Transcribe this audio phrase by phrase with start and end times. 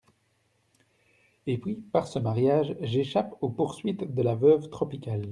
[1.45, 5.27] Et puis, par ce mariage, j’échappe aux poursuites de la veuve Tropical.